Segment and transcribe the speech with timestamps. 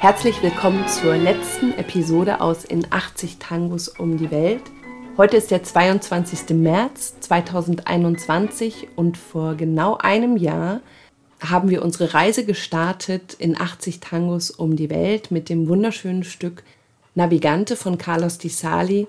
[0.00, 4.62] Herzlich willkommen zur letzten Episode aus In 80 Tangos um die Welt.
[5.18, 6.56] Heute ist der 22.
[6.56, 10.80] März 2021 und vor genau einem Jahr
[11.38, 16.62] haben wir unsere Reise gestartet in 80 Tangos um die Welt mit dem wunderschönen Stück
[17.14, 19.06] Navigante von Carlos Di Sali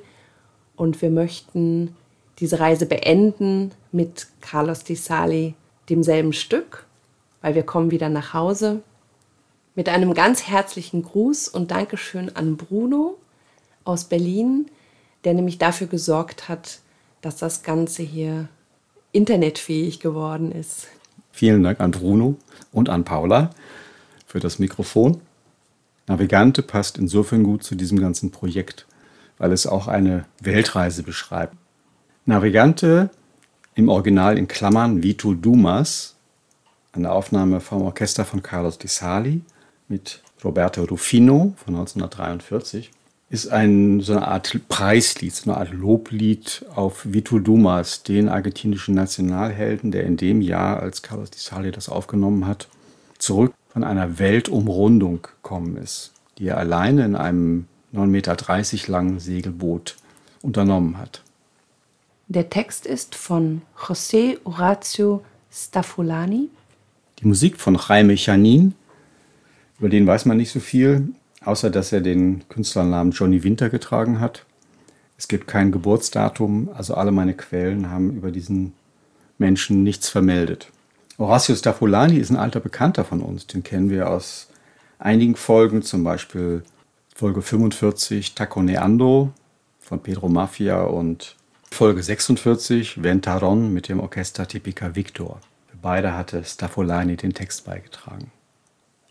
[0.76, 1.96] und wir möchten
[2.40, 5.54] diese Reise beenden mit Carlos Di Sali
[5.90, 6.86] demselben Stück,
[7.42, 8.82] weil wir kommen wieder nach Hause
[9.76, 13.18] mit einem ganz herzlichen Gruß und Dankeschön an Bruno
[13.84, 14.70] aus Berlin,
[15.24, 16.80] der nämlich dafür gesorgt hat,
[17.22, 18.50] dass das Ganze hier
[19.12, 20.88] internetfähig geworden ist.
[21.32, 22.36] Vielen Dank an Bruno
[22.72, 23.52] und an Paula
[24.26, 25.22] für das Mikrofon.
[26.08, 28.86] Navigante passt insofern gut zu diesem ganzen Projekt,
[29.38, 31.56] weil es auch eine Weltreise beschreibt.
[32.26, 33.10] Navigante
[33.76, 36.16] im Original in Klammern Vito Dumas,
[36.92, 39.42] eine Aufnahme vom Orchester von Carlos Di Sali
[39.92, 42.90] mit Roberto Rufino von 1943
[43.30, 48.96] ist ein, so eine Art Preislied, so eine Art Loblied auf Vito Dumas, den argentinischen
[48.96, 52.68] Nationalhelden, der in dem Jahr, als Carlos Di Sali das aufgenommen hat,
[53.20, 59.96] zurück von einer Weltumrundung gekommen ist, die er alleine in einem 9,30 Meter langen Segelboot
[60.42, 61.22] unternommen hat.
[62.28, 66.50] Der Text ist von José Horacio Staffolani.
[67.20, 68.74] Die Musik von Jaime Chanin.
[69.82, 71.10] Über den weiß man nicht so viel
[71.44, 74.46] außer dass er den Künstlernamen Johnny Winter getragen hat.
[75.18, 78.74] Es gibt kein Geburtsdatum, also alle meine Quellen haben über diesen
[79.38, 80.70] Menschen nichts vermeldet.
[81.18, 84.48] Horacio Staffolani ist ein alter Bekannter von uns, den kennen wir aus
[84.98, 86.64] einigen Folgen, zum Beispiel
[87.16, 89.32] Folge 45 Taconeando
[89.80, 91.36] von Pedro Mafia und
[91.70, 95.40] Folge 46 Ventaron mit dem Orchester Tipica Victor.
[95.68, 98.32] Für beide hatte Staffolani den Text beigetragen.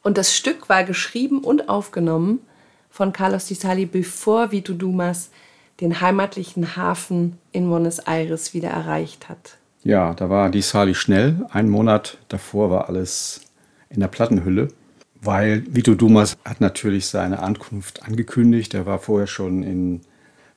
[0.03, 2.41] Und das Stück war geschrieben und aufgenommen
[2.91, 5.31] von Carlos Di Sali, bevor Vito Dumas
[5.81, 9.57] den heimatlichen Hafen in Buenos Aires wieder erreicht hat.
[9.83, 11.47] Ja, da war Di Sali schnell.
[11.51, 13.41] Einen Monat davor war alles
[13.89, 14.69] in der Plattenhülle,
[15.23, 18.75] weil Vito Dumas hat natürlich seine Ankunft angekündigt.
[18.75, 20.01] Er war vorher schon in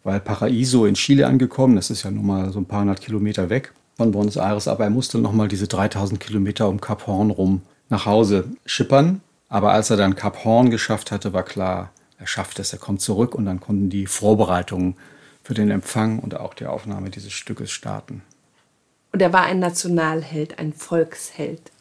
[0.04, 1.75] Valparaiso in Chile angekommen.
[1.75, 4.84] Das ist ja nun mal so ein paar hundert Kilometer weg von Buenos Aires, aber
[4.86, 9.22] er musste noch mal diese 3000 Kilometer um Kap Horn rum nach Hause schippern.
[9.53, 13.02] Aber als er dann Kap Horn geschafft hatte, war klar, er schafft es, er kommt
[13.02, 14.96] zurück und dann konnten die Vorbereitungen
[15.44, 18.24] für den Empfang und auch die Aufnahme dieses Stückes starten.
[19.12, 21.72] Und er war ein Nationalheld, ein Volksheld.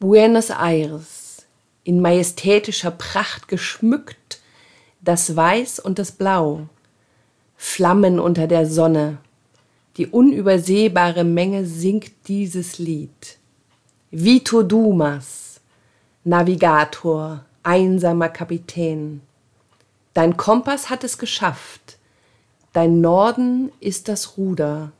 [0.00, 1.46] Buenos Aires,
[1.84, 4.40] in majestätischer Pracht geschmückt,
[5.00, 6.66] das Weiß und das Blau,
[7.56, 9.18] Flammen unter der Sonne,
[9.98, 13.38] die unübersehbare Menge singt dieses Lied.
[14.10, 15.49] Vito Dumas,
[16.24, 19.20] Navigator, einsamer Kapitän.
[20.14, 21.98] Dein Kompass hat es geschafft.
[22.72, 24.92] Dein Norden ist das Ruder.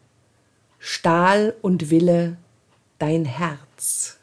[0.79, 2.37] Stahl und Wille,
[2.99, 4.19] dein Herz.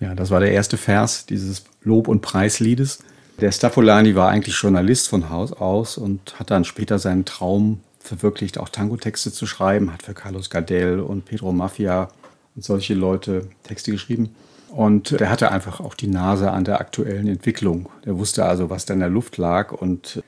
[0.00, 2.98] Ja, das war der erste Vers dieses Lob- und Preisliedes.
[3.40, 8.58] Der Staffolani war eigentlich Journalist von Haus aus und hat dann später seinen Traum verwirklicht,
[8.58, 12.08] auch Tango-Texte zu schreiben, hat für Carlos Gardel und Pedro Mafia
[12.54, 14.34] und solche Leute Texte geschrieben.
[14.68, 17.88] Und er hatte einfach auch die Nase an der aktuellen Entwicklung.
[18.04, 19.72] Er wusste also, was da in der Luft lag.
[19.72, 20.22] Und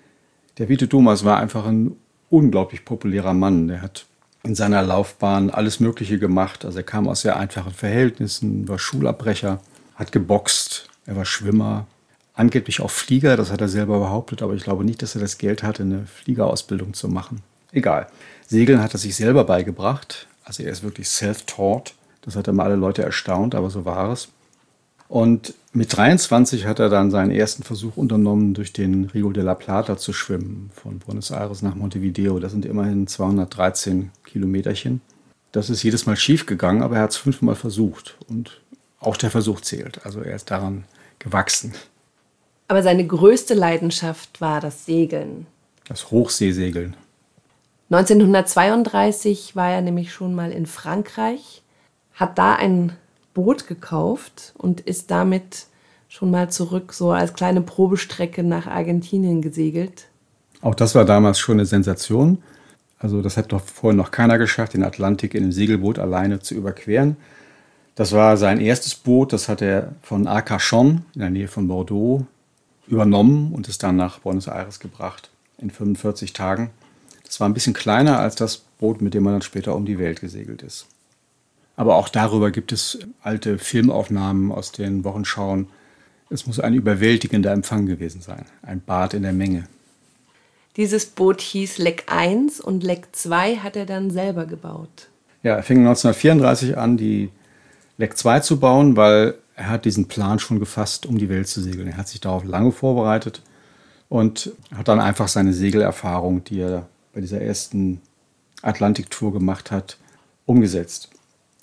[0.59, 1.97] der Vito Thomas war einfach ein
[2.31, 3.69] unglaublich populärer Mann.
[3.69, 4.07] Er hat
[4.45, 6.65] in seiner Laufbahn alles Mögliche gemacht.
[6.65, 9.61] Also er kam aus sehr einfachen Verhältnissen, war Schulabbrecher,
[9.97, 11.87] hat geboxt, er war Schwimmer,
[12.35, 15.39] angeblich auch Flieger, das hat er selber behauptet, aber ich glaube nicht, dass er das
[15.39, 17.43] Geld hatte, eine Fliegerausbildung zu machen.
[17.73, 18.07] Egal.
[18.47, 20.29] Segeln hat er sich selber beigebracht.
[20.45, 21.95] Also er ist wirklich self-taught.
[22.29, 24.29] Das hat immer alle Leute erstaunt, aber so war es.
[25.09, 29.55] Und mit 23 hat er dann seinen ersten Versuch unternommen, durch den Rio de la
[29.55, 32.39] Plata zu schwimmen, von Buenos Aires nach Montevideo.
[32.39, 35.01] Das sind immerhin 213 Kilometerchen.
[35.53, 38.19] Das ist jedes Mal schief gegangen, aber er hat es fünfmal versucht.
[38.29, 38.61] Und
[39.01, 40.05] auch der Versuch zählt.
[40.05, 40.85] Also er ist daran
[41.19, 41.73] gewachsen.
[42.67, 45.47] Aber seine größte Leidenschaft war das Segeln.
[45.87, 46.95] Das Hochseesegeln.
[47.89, 51.63] 1932 war er nämlich schon mal in Frankreich
[52.19, 52.93] hat da ein
[53.33, 55.67] Boot gekauft und ist damit
[56.09, 60.07] schon mal zurück, so als kleine Probestrecke nach Argentinien gesegelt.
[60.61, 62.43] Auch das war damals schon eine Sensation.
[62.99, 66.55] Also das hat doch vorher noch keiner geschafft, den Atlantik in einem Segelboot alleine zu
[66.55, 67.17] überqueren.
[67.95, 72.27] Das war sein erstes Boot, das hat er von Arcachon in der Nähe von Bordeaux
[72.89, 76.71] übernommen und ist dann nach Buenos Aires gebracht in 45 Tagen.
[77.25, 79.99] Das war ein bisschen kleiner als das Boot, mit dem man dann später um die
[79.99, 80.87] Welt gesegelt ist.
[81.79, 85.69] Aber auch darüber gibt es alte Filmaufnahmen aus den Wochenschauen.
[86.29, 89.69] Es muss ein überwältigender Empfang gewesen sein, ein Bad in der Menge.
[90.77, 95.09] Dieses Boot hieß Leck 1 und Leck 2 hat er dann selber gebaut.
[95.45, 97.31] Ja, er fing 1934 an, die
[97.97, 101.63] Leck 2 zu bauen, weil er hat diesen Plan schon gefasst, um die Welt zu
[101.63, 101.87] segeln.
[101.87, 103.41] Er hat sich darauf lange vorbereitet
[104.09, 108.01] und hat dann einfach seine Segelerfahrung, die er bei dieser ersten
[108.63, 109.97] Atlantiktour gemacht hat,
[110.45, 111.11] umgesetzt.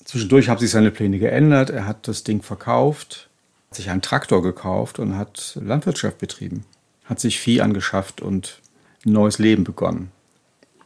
[0.05, 1.71] Zwischendurch haben sich seine Pläne geändert.
[1.71, 3.27] Er hat das Ding verkauft,
[3.69, 6.63] hat sich einen Traktor gekauft und hat Landwirtschaft betrieben,
[7.05, 8.61] hat sich Vieh angeschafft und
[9.05, 10.11] ein neues Leben begonnen.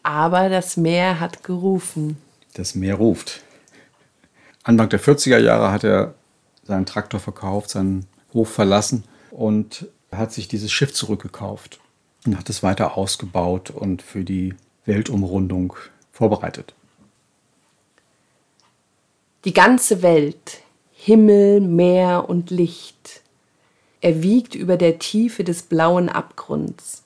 [0.04, 2.18] Aber das Meer hat gerufen.
[2.54, 3.44] Das Meer ruft.
[4.64, 6.16] Anfang der 40er Jahre hat er
[6.64, 11.80] seinen Traktor verkauft, seinen Hof verlassen und hat sich dieses Schiff zurückgekauft
[12.26, 14.56] und hat es weiter ausgebaut und für die
[14.86, 15.74] Weltumrundung
[16.12, 16.74] vorbereitet.
[19.46, 23.22] Die ganze Welt, Himmel, Meer und Licht,
[24.02, 27.04] erwiegt über der Tiefe des blauen Abgrunds.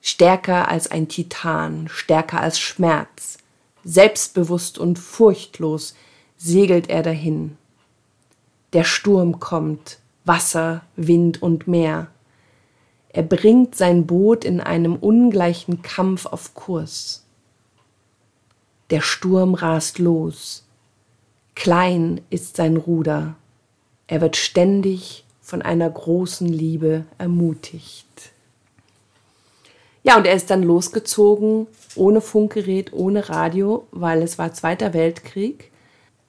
[0.00, 3.38] Stärker als ein Titan, stärker als Schmerz,
[3.84, 5.94] selbstbewusst und furchtlos
[6.36, 7.56] segelt er dahin.
[8.72, 12.08] Der Sturm kommt, Wasser, Wind und Meer.
[13.10, 17.24] Er bringt sein Boot in einem ungleichen Kampf auf Kurs.
[18.90, 20.64] Der Sturm rast los.
[21.58, 23.34] Klein ist sein Ruder.
[24.06, 28.06] Er wird ständig von einer großen Liebe ermutigt.
[30.04, 31.66] Ja, und er ist dann losgezogen,
[31.96, 35.72] ohne Funkgerät, ohne Radio, weil es war Zweiter Weltkrieg.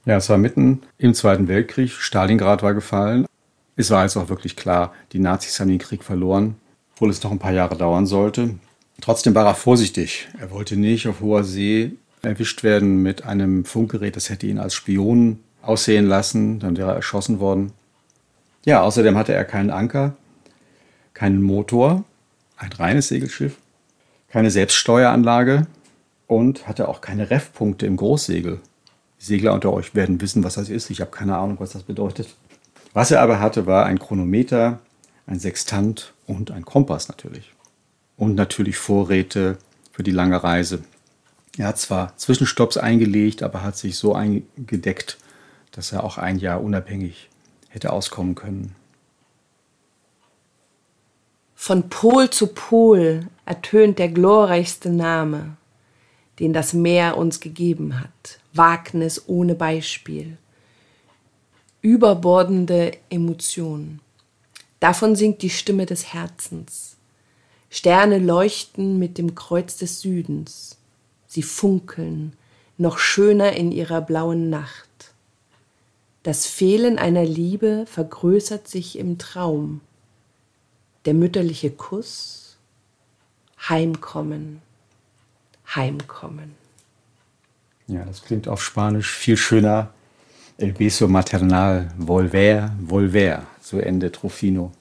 [0.05, 1.91] Ja, es war mitten im Zweiten Weltkrieg.
[1.91, 3.27] Stalingrad war gefallen.
[3.75, 6.55] Es war jetzt auch wirklich klar, die Nazis haben den Krieg verloren,
[6.95, 8.55] obwohl es noch ein paar Jahre dauern sollte.
[8.99, 10.27] Trotzdem war er vorsichtig.
[10.39, 11.91] Er wollte nicht auf hoher See
[12.21, 14.16] erwischt werden mit einem Funkgerät.
[14.16, 16.60] Das hätte ihn als Spion aussehen lassen.
[16.60, 17.71] Dann wäre er erschossen worden.
[18.66, 20.16] Ja, außerdem hatte er keinen Anker,
[21.13, 22.04] keinen Motor,
[22.57, 23.56] ein reines Segelschiff,
[24.30, 25.68] keine Selbststeueranlage
[26.27, 28.60] und hatte auch keine Reffpunkte im Großsegel.
[29.19, 30.89] Die Segler unter euch werden wissen, was das ist.
[30.89, 32.36] Ich habe keine Ahnung, was das bedeutet.
[32.94, 34.80] Was er aber hatte, war ein Chronometer,
[35.25, 37.54] ein Sextant und ein Kompass natürlich.
[38.18, 39.57] Und natürlich Vorräte
[39.92, 40.83] für die lange Reise.
[41.59, 45.17] Er hat zwar Zwischenstopps eingelegt, aber hat sich so eingedeckt,
[45.73, 47.29] dass er auch ein Jahr unabhängig
[47.67, 48.75] hätte auskommen können.
[51.56, 55.57] Von Pol zu Pol ertönt der glorreichste Name,
[56.39, 58.39] den das Meer uns gegeben hat.
[58.53, 60.38] Wagnis ohne Beispiel
[61.81, 64.00] überbordende Emotionen.
[64.79, 66.95] Davon singt die Stimme des Herzens.
[67.69, 70.78] Sterne leuchten mit dem Kreuz des Südens.
[71.29, 72.33] Sie funkeln,
[72.77, 75.13] noch schöner in ihrer blauen Nacht.
[76.23, 79.81] Das Fehlen einer Liebe vergrößert sich im Traum.
[81.05, 82.57] Der mütterliche Kuss,
[83.69, 84.61] Heimkommen,
[85.75, 86.56] Heimkommen.
[87.87, 89.94] Ja, das klingt auf Spanisch viel schöner
[90.57, 94.71] El beso maternal, volver, volver, so endet Rufino.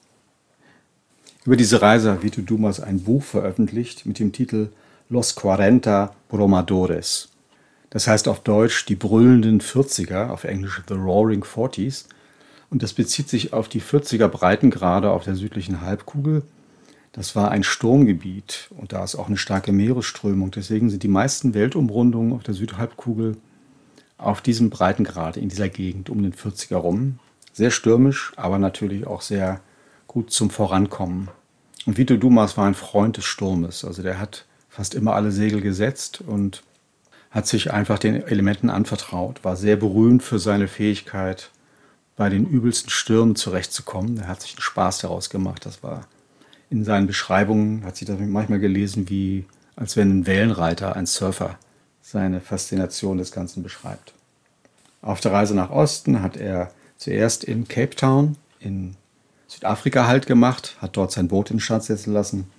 [1.45, 4.69] Über diese Reise hat Vito Dumas ein Buch veröffentlicht mit dem Titel
[5.09, 7.29] Los Cuarenta Bromadores.
[7.89, 12.07] Das heißt auf Deutsch die brüllenden 40er, auf Englisch The Roaring Forties.
[12.69, 16.43] Und das bezieht sich auf die 40er Breitengrade auf der südlichen Halbkugel.
[17.11, 20.51] Das war ein Sturmgebiet und da ist auch eine starke Meeresströmung.
[20.51, 23.37] Deswegen sind die meisten Weltumrundungen auf der Südhalbkugel
[24.19, 27.17] auf diesem Breitengrad in dieser Gegend um den 40er rum.
[27.53, 29.61] Sehr stürmisch, aber natürlich auch sehr
[30.05, 31.29] gut zum Vorankommen.
[31.87, 33.83] Und Vito Dumas war ein Freund des Sturmes.
[33.83, 34.45] Also der hat
[34.79, 36.63] fast immer alle Segel gesetzt und
[37.31, 41.49] hat sich einfach den Elementen anvertraut, war sehr berühmt für seine Fähigkeit,
[42.15, 44.17] bei den übelsten Stürmen zurechtzukommen.
[44.19, 45.65] Er hat sich einen Spaß daraus gemacht.
[45.65, 46.07] Das war
[46.69, 49.43] in seinen Beschreibungen, hat sich das manchmal gelesen, wie
[49.75, 51.59] als wenn ein Wellenreiter, ein Surfer
[52.01, 54.13] seine Faszination des Ganzen beschreibt.
[55.01, 58.95] Auf der Reise nach Osten hat er zuerst in Cape Town in
[59.49, 62.49] Südafrika Halt gemacht, hat dort sein Boot in den Stand setzen lassen.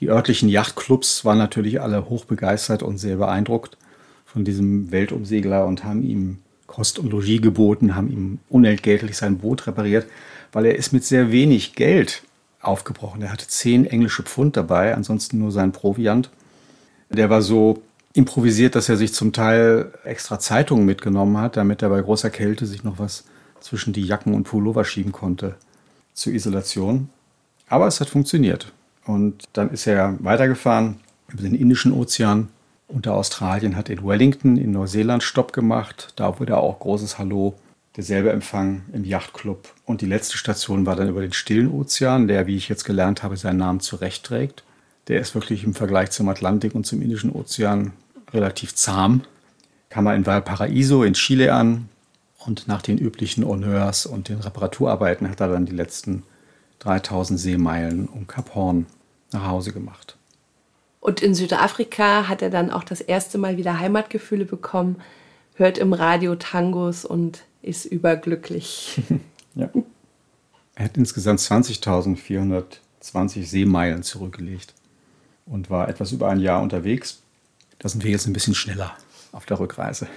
[0.00, 3.78] Die örtlichen Yachtclubs waren natürlich alle hochbegeistert und sehr beeindruckt
[4.26, 9.66] von diesem Weltumsegler und haben ihm Kost und Logis geboten, haben ihm unentgeltlich sein Boot
[9.66, 10.06] repariert,
[10.52, 12.22] weil er ist mit sehr wenig Geld
[12.60, 13.22] aufgebrochen.
[13.22, 16.30] Er hatte zehn englische Pfund dabei, ansonsten nur sein Proviant.
[17.08, 21.90] Der war so improvisiert, dass er sich zum Teil extra Zeitungen mitgenommen hat, damit er
[21.90, 23.24] bei großer Kälte sich noch was
[23.60, 25.54] zwischen die Jacken und Pullover schieben konnte
[26.14, 27.08] zur Isolation.
[27.68, 28.72] Aber es hat funktioniert.
[29.06, 32.48] Und dann ist er weitergefahren über den Indischen Ozean
[32.88, 36.12] unter Australien, hat in Wellington in Neuseeland Stopp gemacht.
[36.16, 37.54] Da wurde auch großes Hallo
[37.96, 39.72] derselbe Empfang im Yachtclub.
[39.84, 43.22] Und die letzte Station war dann über den Stillen Ozean, der, wie ich jetzt gelernt
[43.22, 44.64] habe, seinen Namen zurechtträgt.
[45.08, 47.92] Der ist wirklich im Vergleich zum Atlantik und zum Indischen Ozean
[48.32, 49.22] relativ zahm.
[49.88, 51.88] Kam er in Valparaiso in Chile an
[52.38, 56.24] und nach den üblichen Honneurs und den Reparaturarbeiten hat er dann die letzten
[56.80, 58.86] 3000 Seemeilen um Kap Horn
[59.32, 60.16] nach Hause gemacht.
[61.00, 64.96] Und in Südafrika hat er dann auch das erste Mal wieder Heimatgefühle bekommen,
[65.54, 69.00] hört im Radio Tangos und ist überglücklich.
[69.54, 69.70] ja.
[70.74, 74.74] Er hat insgesamt 20.420 Seemeilen zurückgelegt
[75.46, 77.22] und war etwas über ein Jahr unterwegs.
[77.78, 78.96] Da sind wir jetzt ein bisschen schneller
[79.32, 80.08] auf der Rückreise.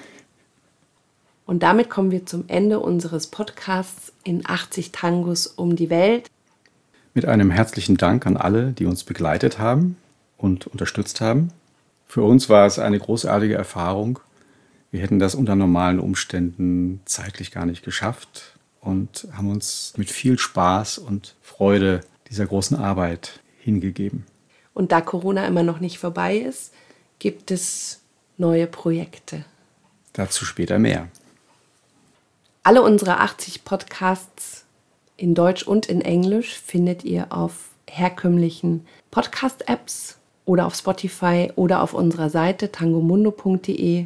[1.45, 6.29] Und damit kommen wir zum Ende unseres Podcasts in 80 Tangos um die Welt.
[7.13, 9.97] Mit einem herzlichen Dank an alle, die uns begleitet haben
[10.37, 11.51] und unterstützt haben.
[12.05, 14.19] Für uns war es eine großartige Erfahrung.
[14.91, 20.37] Wir hätten das unter normalen Umständen zeitlich gar nicht geschafft und haben uns mit viel
[20.37, 24.25] Spaß und Freude dieser großen Arbeit hingegeben.
[24.73, 26.73] Und da Corona immer noch nicht vorbei ist,
[27.17, 28.01] gibt es
[28.37, 29.45] neue Projekte.
[30.13, 31.07] Dazu später mehr.
[32.63, 34.65] Alle unsere 80 Podcasts
[35.19, 41.93] in Deutsch und in Englisch findet ihr auf herkömmlichen Podcast-Apps oder auf Spotify oder auf
[41.93, 44.05] unserer Seite tangomundo.de.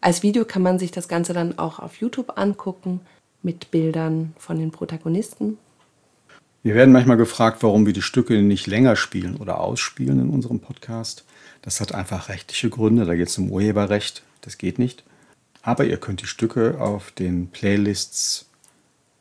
[0.00, 3.00] Als Video kann man sich das Ganze dann auch auf YouTube angucken
[3.42, 5.58] mit Bildern von den Protagonisten.
[6.62, 10.60] Wir werden manchmal gefragt, warum wir die Stücke nicht länger spielen oder ausspielen in unserem
[10.60, 11.24] Podcast.
[11.62, 15.04] Das hat einfach rechtliche Gründe, da geht es um Urheberrecht, das geht nicht.
[15.62, 18.49] Aber ihr könnt die Stücke auf den Playlists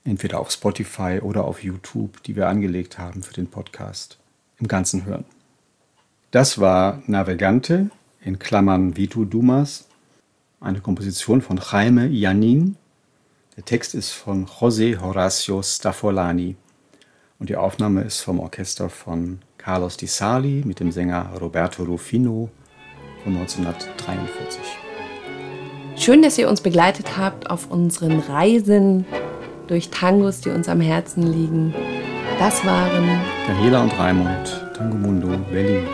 [0.04, 4.18] entweder auf Spotify oder auf YouTube, die wir angelegt haben für den Podcast,
[4.60, 5.26] im Ganzen hören.
[6.32, 7.90] Das war Navegante
[8.22, 9.88] in Klammern Vitu Dumas,
[10.60, 12.76] eine Komposition von Jaime Janin.
[13.56, 16.56] Der Text ist von José Horacio Staffolani
[17.40, 22.50] und die Aufnahme ist vom Orchester von Carlos Di Sali mit dem Sänger Roberto Rufino
[23.24, 24.62] von 1943.
[25.96, 29.06] Schön, dass ihr uns begleitet habt auf unseren Reisen
[29.70, 31.74] durch Tangos, die uns am Herzen liegen.
[32.40, 35.88] Das waren Daniela und Raimund, Tango Mundo, Berlin.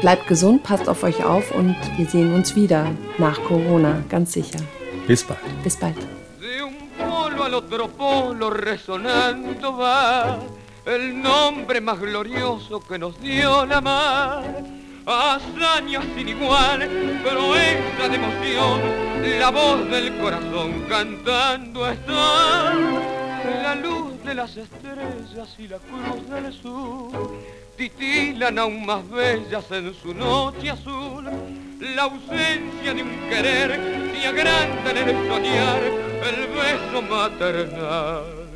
[0.00, 2.86] Bleibt gesund, passt auf euch auf und wir sehen uns wieder
[3.18, 4.60] nach Corona, ganz sicher.
[5.06, 5.40] Bis bald.
[5.62, 5.96] Bis bald.
[10.86, 14.79] el nombre más glorioso que nos dio la mar.
[15.10, 16.88] Hazañas sin igual,
[17.22, 18.80] proeza de emoción,
[19.38, 22.74] la voz del corazón cantando está.
[23.62, 27.38] La luz de las estrellas y la cruz del sur
[27.80, 31.24] titilan aún más bellas en su noche azul.
[31.80, 33.80] La ausencia de un querer
[34.12, 38.50] se agranda en el soñar el beso maternal.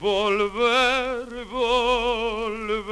[0.00, 2.82] Volver, volver.